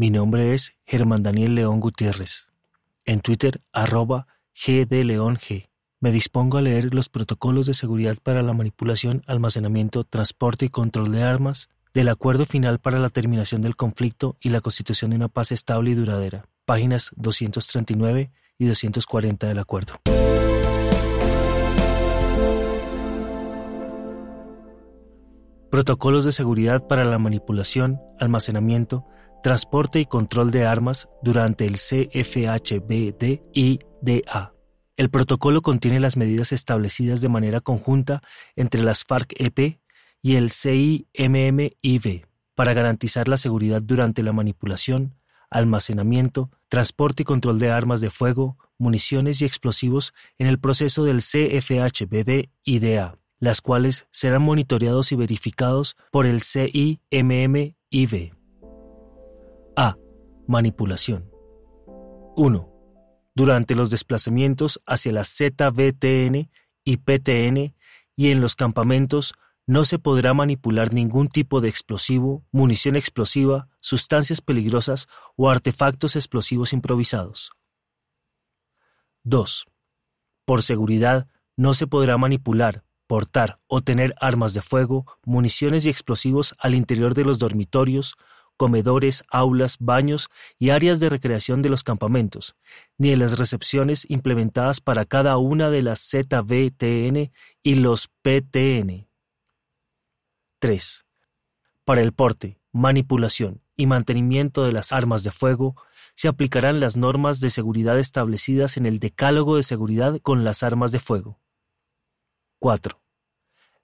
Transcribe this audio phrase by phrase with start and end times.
[0.00, 2.48] Mi nombre es Germán Daniel León Gutiérrez.
[3.04, 5.36] En Twitter, arroba gdleong.
[6.00, 11.12] Me dispongo a leer los protocolos de seguridad para la manipulación, almacenamiento, transporte y control
[11.12, 15.28] de armas del Acuerdo Final para la Terminación del Conflicto y la Constitución de una
[15.28, 20.00] Paz Estable y Duradera, páginas 239 y 240 del Acuerdo.
[25.70, 29.06] Protocolos de seguridad para la manipulación, almacenamiento,
[29.42, 32.54] transporte y control de armas durante el CFHBD-IDA.
[34.96, 38.22] El protocolo contiene las medidas establecidas de manera conjunta
[38.54, 39.80] entre las FARC-EP
[40.22, 45.14] y el CIMMIV para garantizar la seguridad durante la manipulación,
[45.48, 51.22] almacenamiento, transporte y control de armas de fuego, municiones y explosivos en el proceso del
[51.22, 58.39] CFHBD-IDA, las cuales serán monitoreados y verificados por el CIMMIV.
[60.50, 61.30] Manipulación.
[62.34, 62.68] 1.
[63.36, 66.50] Durante los desplazamientos hacia la ZBTN
[66.82, 67.76] y PTN
[68.16, 69.34] y en los campamentos
[69.68, 76.72] no se podrá manipular ningún tipo de explosivo, munición explosiva, sustancias peligrosas o artefactos explosivos
[76.72, 77.52] improvisados.
[79.22, 79.68] 2.
[80.44, 86.56] Por seguridad, no se podrá manipular, portar o tener armas de fuego, municiones y explosivos
[86.58, 88.16] al interior de los dormitorios,
[88.60, 92.56] comedores, aulas, baños y áreas de recreación de los campamentos,
[92.98, 99.08] ni en las recepciones implementadas para cada una de las ZBTN y los PTN.
[100.58, 101.06] 3.
[101.86, 105.74] Para el porte, manipulación y mantenimiento de las armas de fuego,
[106.14, 110.92] se aplicarán las normas de seguridad establecidas en el Decálogo de Seguridad con las armas
[110.92, 111.40] de fuego.
[112.58, 112.99] 4.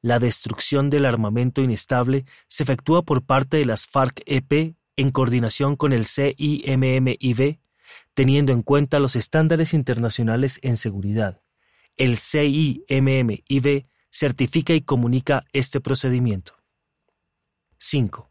[0.02, 5.92] La destrucción del armamento inestable se efectúa por parte de las FARC-EP en coordinación con
[5.92, 7.58] el CIMMIV,
[8.14, 11.42] teniendo en cuenta los estándares internacionales en seguridad.
[11.96, 16.54] El CIMMIV certifica y comunica este procedimiento.
[17.78, 18.30] 5.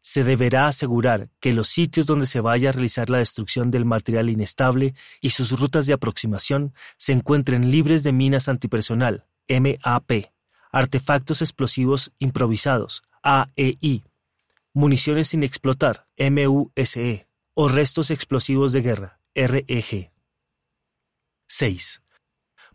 [0.00, 4.28] Se deberá asegurar que los sitios donde se vaya a realizar la destrucción del material
[4.28, 10.33] inestable y sus rutas de aproximación se encuentren libres de minas antipersonal, MAP,
[10.74, 14.02] artefactos explosivos improvisados, AEI,
[14.72, 20.10] municiones sin explotar, MUSE, o restos explosivos de guerra, REG.
[21.46, 22.02] 6.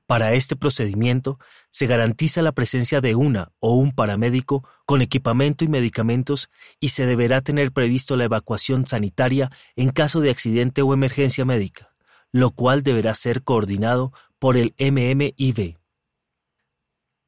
[0.05, 1.39] Para este procedimiento
[1.69, 6.49] se garantiza la presencia de una o un paramédico con equipamiento y medicamentos
[6.79, 11.93] y se deberá tener previsto la evacuación sanitaria en caso de accidente o emergencia médica,
[12.31, 15.77] lo cual deberá ser coordinado por el MMIV.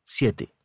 [0.05, 0.55] 7.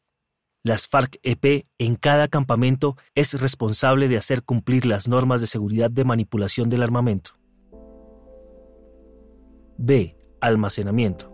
[0.67, 6.03] Las FARC-EP en cada campamento es responsable de hacer cumplir las normas de seguridad de
[6.03, 7.39] manipulación del armamento.
[9.79, 10.17] B.
[10.41, 11.33] Almacenamiento.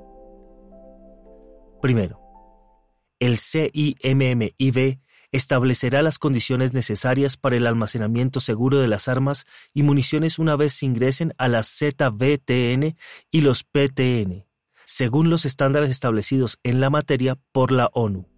[1.81, 2.20] Primero,
[3.20, 4.98] el CIMMIV
[5.31, 10.75] establecerá las condiciones necesarias para el almacenamiento seguro de las armas y municiones una vez
[10.75, 12.99] se ingresen a las ZBTN
[13.31, 14.44] y los PTN,
[14.84, 18.31] según los estándares establecidos en la materia por la ONU.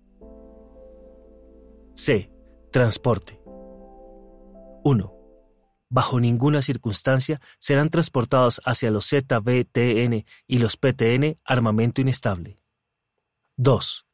[1.94, 2.30] C.
[2.70, 3.40] Transporte.
[4.82, 5.14] 1
[5.94, 12.58] bajo ninguna circunstancia serán transportados hacia los ZBTN y los PTN armamento inestable.
[13.56, 14.04] 2.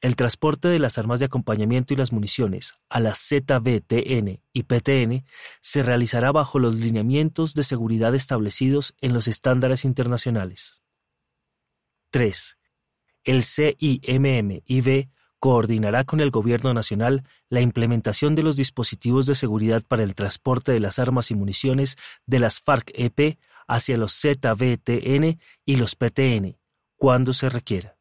[0.00, 5.26] El transporte de las armas de acompañamiento y las municiones a las ZBTN y PTN
[5.60, 10.82] se realizará bajo los lineamientos de seguridad establecidos en los estándares internacionales.
[12.10, 12.56] 3.
[13.24, 15.10] El CIMMIV
[15.42, 20.70] coordinará con el Gobierno Nacional la implementación de los dispositivos de seguridad para el transporte
[20.70, 26.56] de las armas y municiones de las FARC-EP hacia los ZBTN y los PTN,
[26.94, 27.96] cuando se requiera.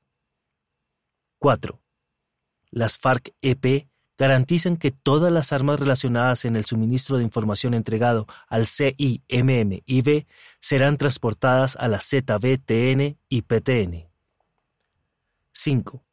[1.40, 1.81] 4.
[2.69, 3.88] Las FARC-EP
[4.19, 10.28] garantizan que todas las armas relacionadas en el suministro de información entregado al CIMMIV
[10.59, 14.08] serán transportadas a la ZBTN y PTN.
[15.53, 16.03] 5.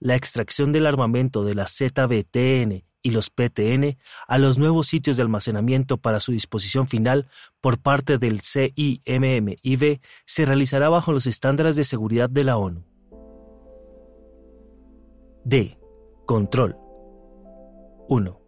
[0.00, 3.96] La extracción del armamento de la ZBTN y los PTN
[4.26, 7.28] a los nuevos sitios de almacenamiento para su disposición final
[7.60, 12.84] por parte del CIMMIV se realizará bajo los estándares de seguridad de la ONU.
[15.44, 15.78] D.
[16.26, 16.76] Control.
[18.08, 18.40] 1.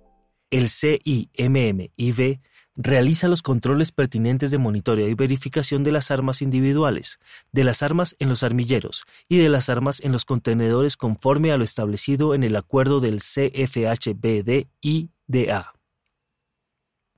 [0.50, 2.41] El CIMMIV
[2.82, 7.21] realiza los controles pertinentes de monitoreo y verificación de las armas individuales,
[7.53, 11.59] de las armas en los armilleros y de las armas en los contenedores conforme a
[11.59, 14.65] lo establecido en el acuerdo del CFHBD-IDA.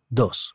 [0.08, 0.54] 2.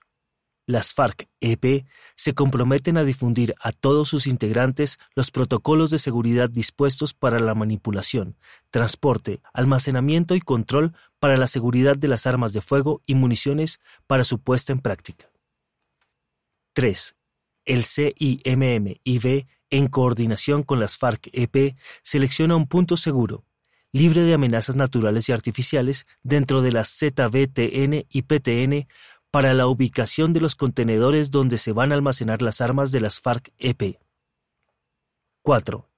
[0.68, 1.86] Las FARC-EP
[2.16, 7.56] se comprometen a difundir a todos sus integrantes los protocolos de seguridad dispuestos para la
[7.56, 8.38] manipulación,
[8.70, 14.26] transporte, almacenamiento y control para la seguridad de las armas de fuego y municiones para
[14.26, 15.32] su puesta en práctica.
[16.74, 17.16] 3.
[17.66, 23.46] El CIMM-IV, en coordinación con las FARC-EP, selecciona un punto seguro,
[23.94, 28.88] libre de amenazas naturales y artificiales dentro de las ZBTN y PTN
[29.32, 33.22] para la ubicación de los contenedores donde se van a almacenar las armas de las
[33.22, 34.00] FARC-EP.
[35.42, 35.90] 4.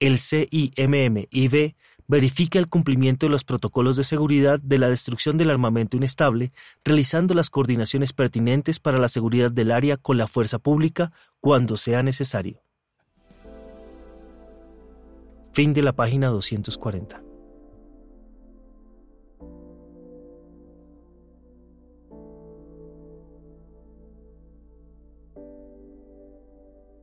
[0.00, 1.74] El CIMM-IV
[2.08, 6.52] verifica el cumplimiento de los protocolos de seguridad de la destrucción del armamento inestable,
[6.84, 12.02] realizando las coordinaciones pertinentes para la seguridad del área con la fuerza pública cuando sea
[12.02, 12.62] necesario.
[15.52, 17.31] Fin de la página 240.